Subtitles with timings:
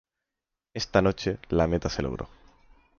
[0.73, 2.27] Esta noche, la meta se logró""